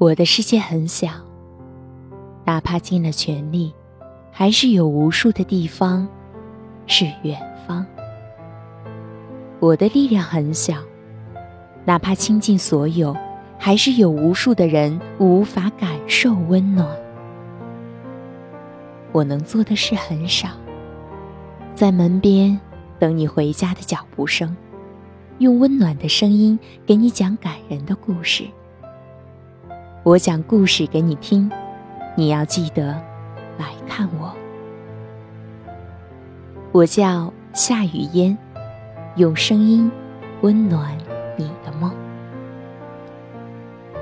[0.00, 1.10] 我的世界很小，
[2.46, 3.70] 哪怕尽了全力，
[4.32, 6.08] 还是有无数的地方
[6.86, 7.38] 是远
[7.68, 7.84] 方。
[9.58, 10.76] 我的力量很小，
[11.84, 13.14] 哪怕倾尽所有，
[13.58, 16.88] 还是有无数的人无法感受温暖。
[19.12, 20.48] 我能做的事很少，
[21.74, 22.58] 在门边
[22.98, 24.56] 等你回家的脚步声，
[25.40, 28.44] 用温暖的声音给你讲感人的故事。
[30.02, 31.50] 我讲故事给你听，
[32.16, 32.86] 你要记得
[33.58, 34.34] 来看我。
[36.72, 38.34] 我叫夏雨嫣，
[39.16, 39.90] 用声音
[40.40, 40.96] 温暖
[41.36, 41.92] 你的梦。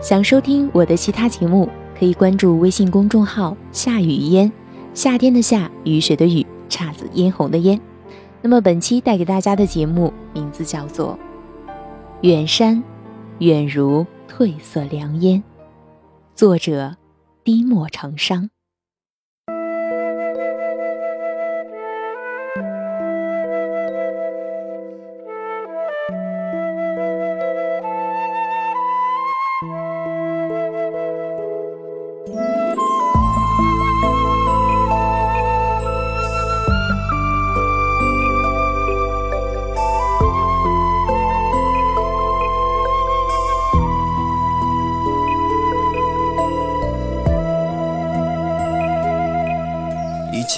[0.01, 1.69] 想收听我的其他节目，
[1.99, 4.53] 可以关注微信公众号“夏雨嫣”，
[4.95, 7.81] 夏天的夏，雨水的雨，姹紫嫣红的嫣。
[8.41, 11.19] 那么本期带给大家的节目名字叫做
[12.21, 12.81] 《远山
[13.41, 15.43] 远如褪色凉烟》。
[16.39, 16.97] 作者：
[17.43, 18.49] 低墨成殇。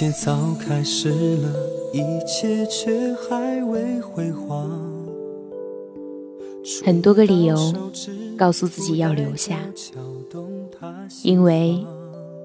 [0.01, 1.53] 切早开始了，
[1.93, 4.67] 一切却还未辉煌。
[6.83, 7.55] 很多个理由
[8.35, 9.59] 告诉自己要留下，
[11.21, 11.85] 因为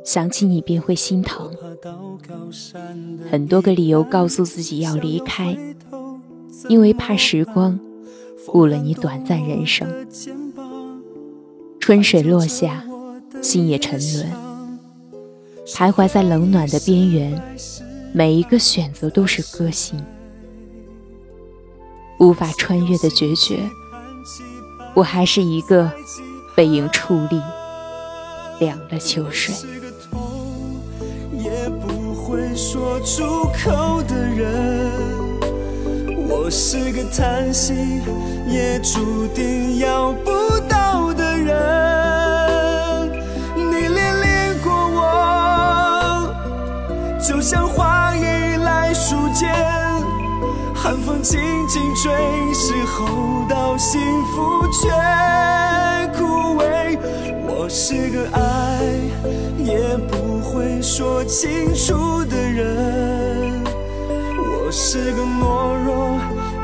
[0.05, 1.51] 想起你便会心疼。
[3.31, 5.57] 很多个理由告诉自己要离开，
[6.69, 7.81] 因为怕时光
[8.53, 9.89] 误了你短暂人生。
[11.81, 12.85] 春水落下，
[13.41, 14.46] 心也沉沦。
[15.67, 17.59] 徘徊在冷暖的边缘，
[18.13, 20.01] 每一个选择都是歌心，
[22.21, 23.59] 无法穿越的决绝。
[24.95, 25.91] 我还是一个
[26.55, 27.41] 背影矗立，
[28.61, 29.55] 凉了秋水。
[36.29, 37.75] 我是个叹息，
[38.49, 40.31] 也注定要不
[40.69, 41.76] 到的人。
[47.27, 49.53] 就像花依赖树间，
[50.73, 52.13] 寒风轻轻吹，
[52.55, 54.89] 时候到幸福却
[56.17, 56.97] 枯萎。
[57.49, 58.41] 我是个爱
[59.59, 63.61] 也不会说清楚的人，
[64.39, 66.21] 我是个懦弱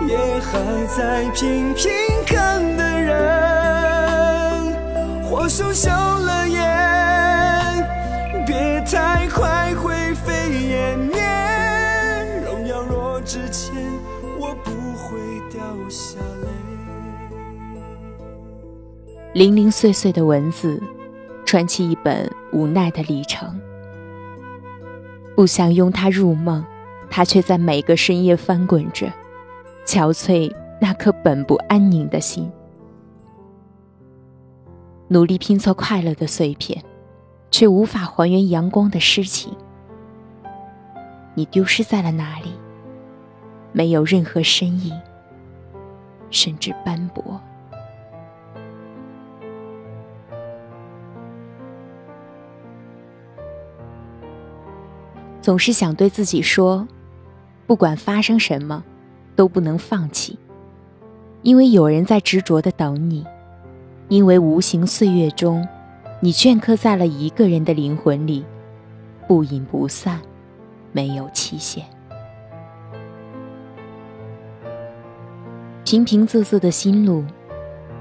[0.06, 1.91] 也还在频频
[2.25, 3.12] 看的人。
[5.25, 6.42] 或羞羞了
[19.35, 20.83] 零零碎碎的文字，
[21.47, 23.61] 串起一本无奈的历程。
[25.35, 26.65] 不想拥他入梦，
[27.11, 29.11] 他却在每个深夜翻滚着，
[29.87, 32.51] 憔悴那颗本不安宁的心。
[35.09, 36.83] 努力拼凑快乐的碎片，
[37.51, 39.55] 却无法还原阳光的诗情。
[41.35, 42.53] 你丢失在了哪里？
[43.73, 44.93] 没有任何身影，
[46.32, 47.41] 甚至斑驳。
[55.41, 56.87] 总是想对自己说，
[57.66, 58.84] 不管发生什么，
[59.34, 60.38] 都不能放弃，
[61.43, 63.26] 因为有人在执着的等你，
[64.09, 65.66] 因为无形岁月中，
[66.20, 68.44] 你镌刻在了一个人的灵魂里，
[69.26, 70.20] 不隐不散，
[70.93, 71.84] 没有期限。
[75.93, 77.23] 平平仄仄的心路，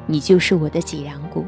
[0.07, 1.43] 你就是我的脊梁骨，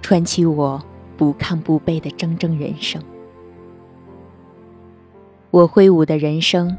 [0.00, 0.82] 穿起我
[1.18, 3.02] 不亢不卑的铮铮人生。
[5.50, 6.74] 我挥舞的人生，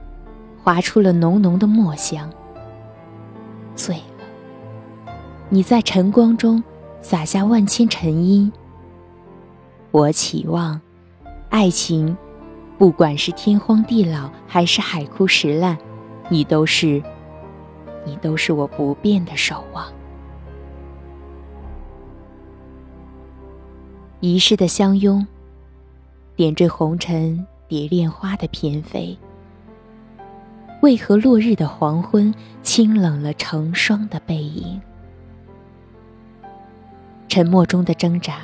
[0.64, 2.28] 划出了浓浓的墨香。
[3.76, 5.14] 醉了，
[5.50, 6.64] 你在晨光中
[7.04, 8.52] 洒下万千尘音。
[9.92, 10.82] 我期望，
[11.52, 12.18] 爱情，
[12.80, 15.78] 不管是天荒地老还是海枯石烂，
[16.30, 17.04] 你都是，
[18.06, 19.92] 你都是我不变的守望。
[24.22, 25.28] 一世的相拥，
[26.36, 27.46] 点缀红尘。
[27.68, 29.18] 蝶恋花的翩飞，
[30.84, 32.32] 为何落日的黄昏
[32.62, 34.80] 清冷了成双的背影？
[37.28, 38.42] 沉默中的挣扎，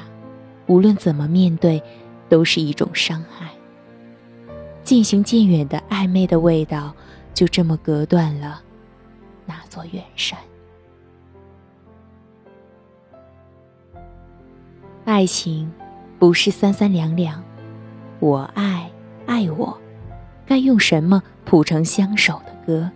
[0.66, 1.84] 无论怎么面对，
[2.30, 3.52] 都是一种伤害。
[4.84, 6.96] 渐行渐远的暧昧的味道，
[7.36, 8.60] 就这么隔断了
[9.72, 10.38] 座远山。
[15.06, 15.72] 爱情
[16.20, 17.42] 不是三三两两，
[18.20, 18.92] 我爱
[19.26, 19.80] 爱我，
[20.46, 22.92] 该用什么谱成相守的歌？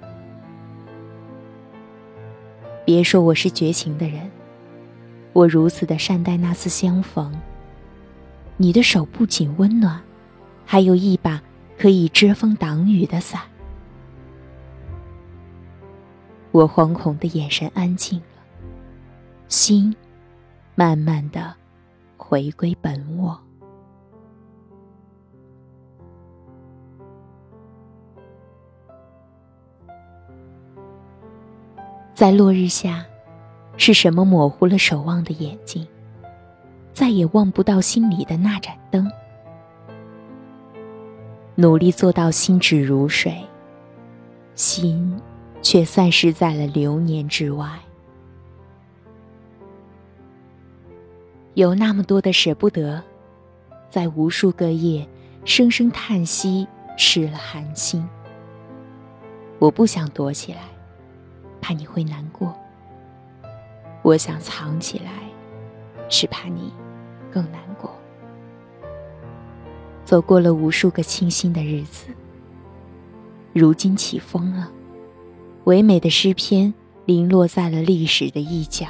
[2.83, 4.30] 别说我是绝情的人，
[5.31, 7.33] 我如此的善待那次相逢。
[8.57, 10.01] 你的手不仅温暖，
[10.66, 11.42] 还有一把
[11.78, 13.42] 可以遮风挡雨的伞。
[16.56, 18.42] 我惶恐的眼神安静了，
[19.50, 19.94] 心
[20.74, 21.54] 慢慢的
[22.16, 23.38] 回归本我。
[32.13, 33.06] 在落日下，
[33.75, 35.86] 是什么模糊了守望的眼睛？
[36.94, 39.12] 再也望不到心里的那盏灯。
[41.56, 43.46] 努力做到心止如水，
[44.56, 45.19] 心
[45.65, 47.67] 却散失在了流年之外。
[51.56, 53.01] 有那么多的舍不得，
[53.89, 55.09] 在无数个夜，
[55.44, 58.07] 声声叹息，湿了寒心。
[59.57, 60.59] 我不想躲起来，
[61.59, 62.53] 怕你会难过；
[64.03, 65.11] 我想藏起来，
[66.07, 66.71] 是怕你。
[67.31, 67.91] 更难过。
[70.06, 72.06] 走过了无数个清新的日子，
[73.51, 74.71] 如今起风了，
[75.65, 76.71] 唯美的诗篇
[77.06, 78.85] 零落在了历史的一角，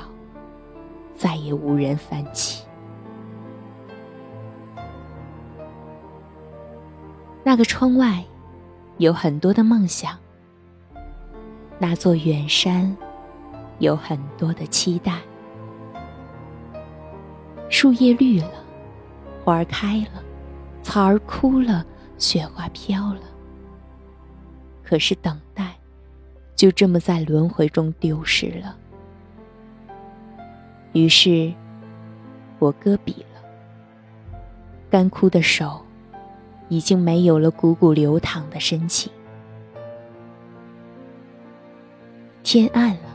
[1.16, 2.66] 再也无人翻起。
[7.46, 8.22] 那个窗外，
[8.98, 10.18] 有很多的梦想；
[11.80, 12.94] 那座远山，
[13.80, 15.22] 有很多的期待。
[17.70, 18.52] 树叶绿了，
[19.46, 20.22] 花儿开了，
[20.84, 21.86] 草儿枯了，
[22.18, 23.22] 雪花飘了。
[24.84, 25.75] 可是等待，
[26.56, 28.76] 就这么在轮回中丢失了。
[30.94, 31.54] 于是，
[32.60, 33.42] 我搁笔了。
[34.90, 35.82] 干枯的手，
[36.70, 39.12] 已经没有了汩汩流淌的深情。
[42.44, 43.10] 天暗了，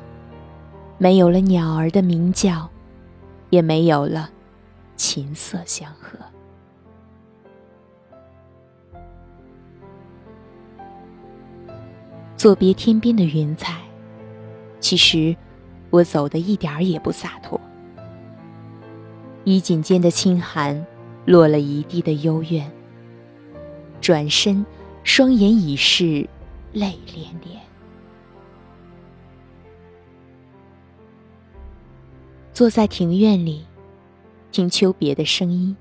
[0.99, 2.69] 没有了鸟儿的鸣叫，
[3.49, 4.29] 也没有了。
[4.97, 6.19] 琴瑟相和，
[12.41, 13.77] 作别天边的云彩。
[14.81, 15.37] 其实，
[15.91, 17.61] 我走的一点儿也不洒脱。
[19.45, 20.87] 衣锦间的清寒，
[21.27, 22.73] 落了一地的幽怨。
[24.01, 24.65] 转身，
[25.05, 26.27] 双眼已是
[26.73, 27.59] 泪涟涟。
[32.55, 33.67] 坐在庭院里。
[34.51, 35.77] 听秋别的声音，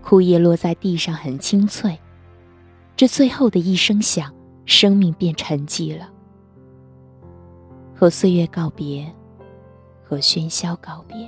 [0.00, 1.98] 枯叶落在地上很清脆。
[2.96, 4.32] 这最后的一声响，
[4.68, 6.10] 生命便沉寂了。
[7.96, 9.10] 和岁月告别，
[10.04, 11.26] 和喧嚣告别。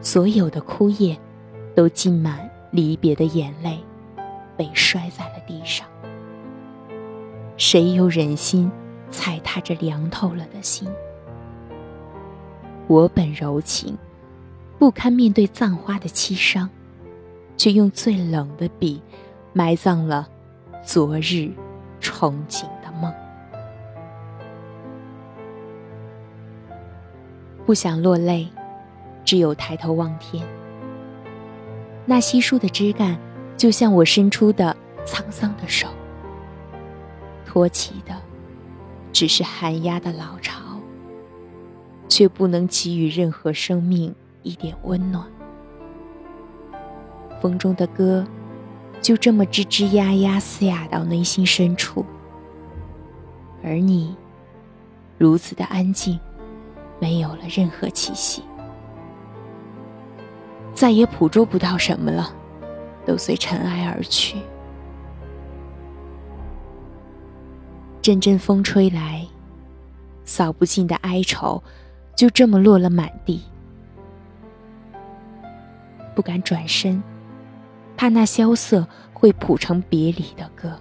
[0.00, 1.14] 所有的枯叶，
[1.74, 3.78] 都浸满离别的眼泪，
[4.56, 5.86] 被摔在了地上。
[7.58, 8.72] 谁又忍心
[9.10, 10.88] 踩踏这凉透了的心？
[12.88, 13.94] 我本柔情，
[14.78, 16.70] 不堪面对葬花的凄伤，
[17.58, 19.02] 却用最冷的笔，
[19.52, 20.28] 埋葬了
[20.82, 21.50] 昨日
[22.00, 23.12] 憧憬的梦。
[27.66, 28.48] 不想落泪，
[29.24, 30.46] 只有抬头望天。
[32.06, 33.18] 那稀疏的枝干，
[33.56, 35.86] 就像我伸出的沧桑的手，
[37.44, 38.14] 托起的，
[39.12, 40.60] 只是寒鸦的老巢。
[42.08, 45.24] 却不能给予任何生命一点温暖。
[47.40, 48.26] 风中的歌，
[49.00, 52.04] 就这么吱吱呀呀嘶哑到内心深处。
[53.62, 54.14] 而你，
[55.18, 56.18] 如此的安静，
[56.98, 58.42] 没有了任何气息，
[60.74, 62.34] 再也捕捉不到什么了，
[63.04, 64.38] 都随尘埃而去。
[68.00, 69.26] 阵阵风吹来，
[70.24, 71.62] 扫不尽的哀愁。
[72.16, 73.40] 就这么落了满地，
[76.14, 77.02] 不敢转身，
[78.00, 80.72] 怕那萧瑟会谱成别离的歌。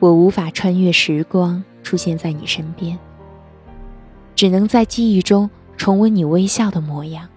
[0.00, 2.98] 我无法穿越时光出现在你身边，
[4.34, 7.28] 只能在记忆中重温你微笑的模样。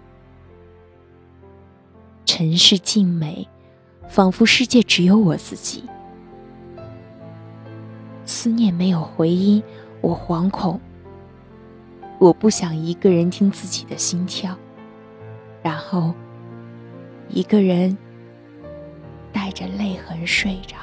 [2.25, 3.47] 尘世静美，
[4.07, 5.83] 仿佛世界只有我自己。
[8.25, 9.61] 思念没有回音，
[10.01, 10.81] 我惶恐，
[12.17, 14.57] 我不想一个人听自己的心跳，
[15.61, 16.13] 然后
[17.27, 17.97] 一个人
[19.31, 20.77] 带着泪痕睡着。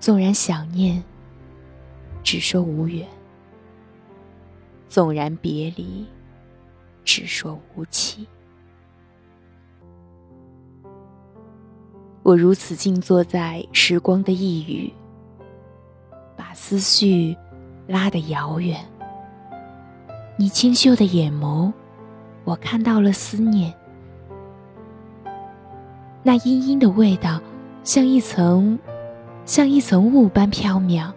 [0.00, 1.02] 纵然想念，
[2.22, 3.06] 只说无缘；
[4.88, 6.06] 纵然别离，
[7.04, 8.26] 只说无期。
[12.22, 14.94] 我如此静坐在时光的一隅，
[16.36, 17.36] 把思绪
[17.86, 18.78] 拉得遥远。
[20.40, 21.72] 你清秀的眼眸，
[22.44, 23.74] 我看到了思念。
[26.22, 27.40] 那阴阴的味道，
[27.82, 28.78] 像一层，
[29.44, 31.12] 像一层雾般飘渺。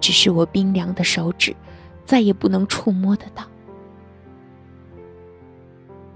[0.00, 1.54] 只是我冰凉的手指，
[2.04, 3.44] 再也不能触摸得到。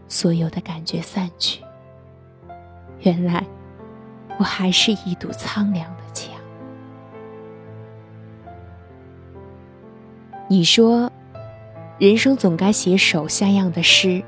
[0.09, 1.63] 所有的感觉散去。
[3.03, 3.47] 原来，
[4.39, 6.03] 我还是一堵苍凉的
[10.49, 11.11] 你说，
[11.99, 14.23] 人生总该写首像样的诗，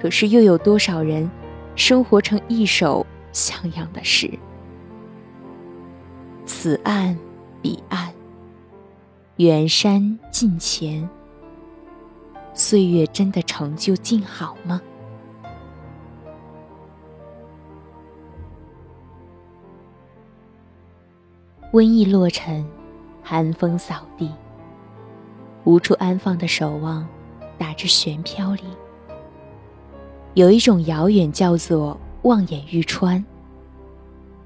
[0.00, 1.30] 可是又有多少人
[1.76, 4.30] 生活成一首像样的诗？
[6.46, 7.18] 此岸
[7.60, 8.10] 彼岸，
[9.36, 11.06] 远山近前，
[12.54, 14.80] 岁月真的成就静好吗？
[21.70, 22.66] 瘟疫落尘，
[23.22, 24.30] 寒风扫地，
[25.64, 27.06] 无处安放的守望，
[27.56, 28.64] 打着悬飘零。
[30.34, 33.24] 有一种遥远叫做望眼欲穿，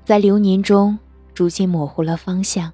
[0.04, 0.99] 在流年中
[1.33, 2.73] 逐渐模糊了方向。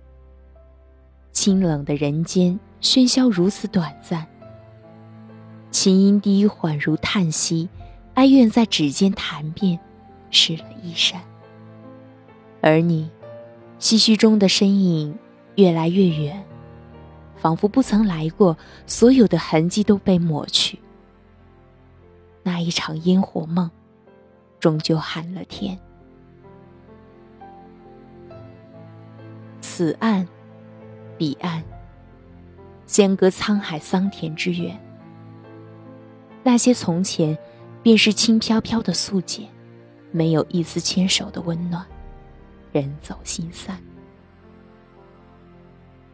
[1.30, 4.26] 清冷的人间喧嚣如此短暂，
[5.70, 7.68] 琴音低缓如叹息，
[8.14, 9.78] 哀怨在指尖弹遍，
[10.30, 11.20] 湿了衣衫。
[12.60, 13.08] 而你。
[13.80, 15.18] 唏嘘中的身影
[15.56, 16.44] 越来越远，
[17.36, 18.56] 仿佛不曾来过，
[18.86, 20.78] 所有的痕迹都被抹去。
[22.42, 23.70] 那一场烟火梦，
[24.58, 25.78] 终究寒了天。
[29.60, 30.26] 此岸，
[31.16, 31.62] 彼岸，
[32.86, 34.78] 相隔沧海桑田之远。
[36.42, 37.38] 那些从前，
[37.82, 39.46] 便是轻飘飘的素笺，
[40.10, 41.86] 没有一丝牵手的温暖。
[42.72, 43.78] 人走心散，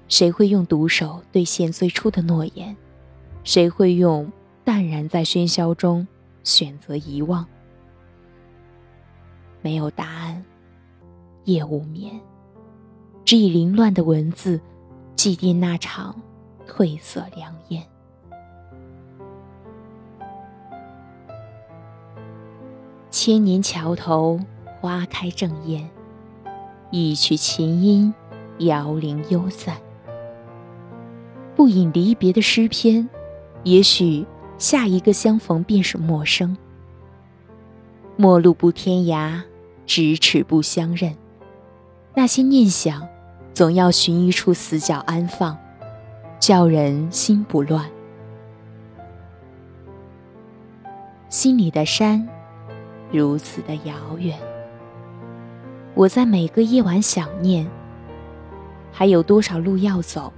[0.08, 2.74] 谁会用独手兑现最初的诺言？
[3.44, 4.30] 谁会用
[4.64, 6.06] 淡然在喧嚣中
[6.44, 7.46] 选择遗忘？
[9.60, 10.42] 没有答案，
[11.44, 12.18] 夜无眠，
[13.24, 14.60] 只以凌乱的文字
[15.14, 16.18] 祭奠那场
[16.66, 17.82] 褪色良烟。
[23.10, 24.40] 千年桥头，
[24.80, 25.88] 花开正艳。
[26.90, 28.14] 一曲琴音，
[28.58, 29.76] 摇铃悠散。
[31.58, 33.08] 不饮离别的诗篇，
[33.64, 34.24] 也许
[34.58, 36.56] 下一个相逢便是陌生。
[38.16, 39.42] 陌路不天涯，
[39.84, 41.12] 咫尺不相认。
[42.14, 43.04] 那些念想，
[43.52, 45.58] 总要寻一处死角安放，
[46.38, 47.90] 叫人心不乱。
[51.28, 52.24] 心里的山，
[53.10, 54.38] 如此的遥远。
[55.96, 57.68] 我在每个夜晚想念，
[58.92, 60.32] 还有多少路要走，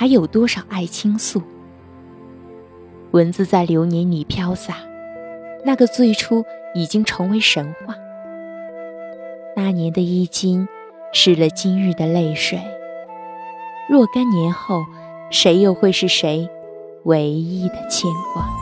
[0.00, 1.42] 还有多少爱倾诉。
[3.10, 4.76] 文字在流年里飘洒，
[5.62, 6.42] 那个最初
[6.74, 7.94] 已经成为神话。
[9.54, 10.66] 那年的衣襟，
[11.12, 12.58] 湿了今日的泪水。
[13.90, 14.86] 若干年后，
[15.30, 16.48] 谁又会是谁
[17.04, 18.59] 唯一的牵挂？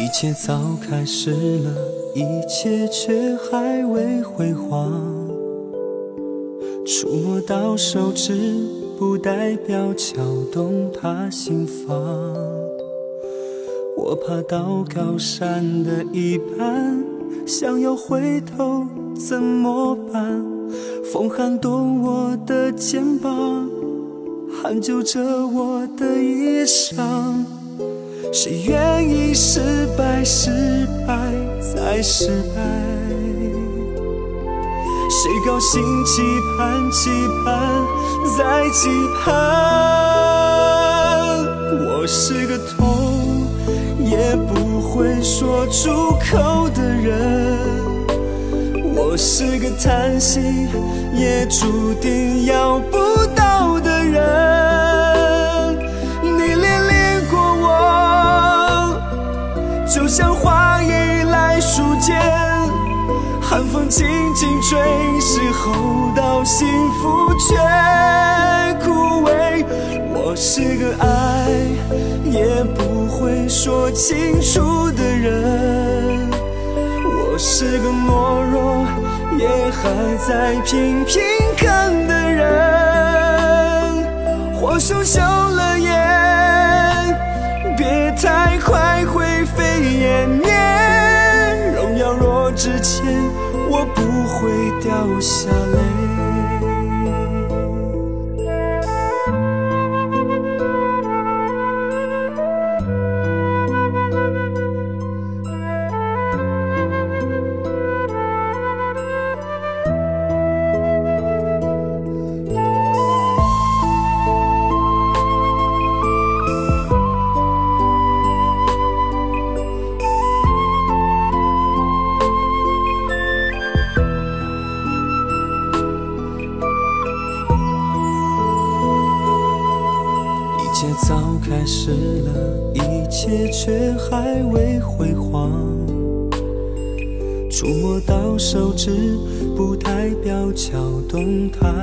[0.00, 1.70] 一切早开始了，
[2.14, 4.90] 一切却还未辉煌。
[6.86, 8.66] 触摸到手指，
[8.98, 11.94] 不代表敲动他心房。
[13.94, 17.04] 我爬到高山的一半，
[17.46, 20.42] 想要回头怎么办？
[21.12, 23.68] 风撼动我的肩膀，
[24.50, 27.44] 撼揪着我的衣裳。
[28.32, 31.14] 谁愿意失败，失败
[31.60, 32.62] 再失败？
[35.10, 36.22] 谁高兴期
[36.56, 37.10] 盼，期
[37.44, 37.84] 盼
[38.38, 38.88] 再期
[39.20, 39.34] 盼？
[41.88, 43.48] 我是个痛
[43.98, 47.58] 也不会说出口的人，
[48.94, 50.40] 我是个叹息，
[51.16, 52.96] 也注定要不
[53.34, 54.49] 到的人。
[59.92, 60.88] 就像花一
[61.24, 62.16] 来树间，
[63.42, 64.06] 寒风轻
[64.36, 64.78] 轻吹，
[65.20, 67.56] 时候到幸福却
[68.84, 69.64] 枯萎。
[70.14, 71.50] 我是个爱
[72.24, 76.30] 也不会说清楚的人。
[77.02, 78.86] 我是个懦弱，
[79.36, 79.90] 也还
[80.24, 81.20] 在频频
[81.56, 82.44] 看的人，
[84.54, 85.90] 或羞羞了眼，
[88.22, 89.24] 太快灰
[89.56, 90.52] 飞烟灭。
[91.74, 93.06] 荣耀若之前，
[93.70, 95.69] 我不会掉下来。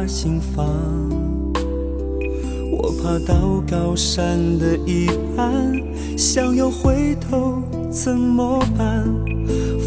[0.06, 0.66] 心房。
[2.72, 5.74] 我爬到高山的一半，
[6.18, 9.04] 想要回头怎么办？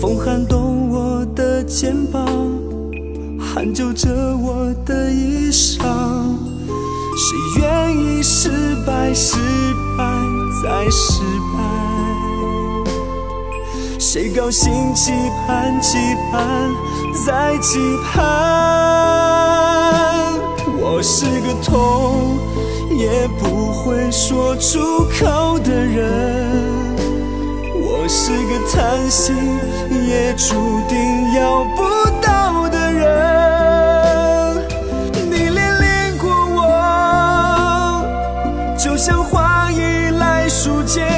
[0.00, 2.26] 风撼动我的肩膀，
[3.38, 5.78] 撼揪着我的衣裳。
[7.16, 8.50] 谁愿意失
[8.86, 9.36] 败，失
[9.96, 10.04] 败
[10.62, 11.58] 再失败？
[13.98, 15.12] 谁高兴期
[15.46, 15.98] 盼，期
[16.32, 16.70] 盼
[17.26, 17.78] 再期
[18.12, 19.29] 盼？
[21.00, 22.38] 我是个痛
[22.90, 24.78] 也不会说出
[25.18, 26.94] 口的人，
[27.74, 29.34] 我是个贪心
[30.06, 30.52] 也注
[30.90, 31.84] 定要不
[32.20, 34.62] 到的人。
[35.30, 38.04] 你恋恋过我，
[38.76, 41.08] 就像花依赖树间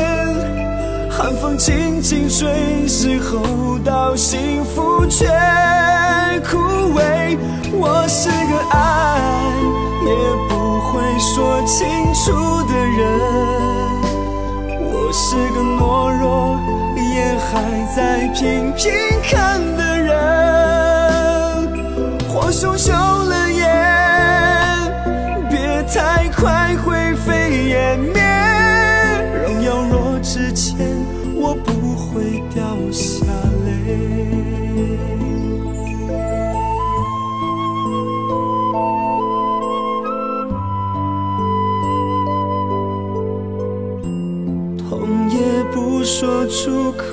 [1.11, 5.27] 寒风轻轻吹，时候到幸福却
[6.49, 6.57] 枯
[6.95, 7.37] 萎。
[7.75, 9.02] 我是个爱
[11.73, 13.09] 清楚的人，
[14.79, 16.61] 我是个懦弱
[17.15, 17.51] 也还
[17.97, 20.13] 在频频看的人。
[22.29, 22.77] 或羞
[46.53, 47.12] 出口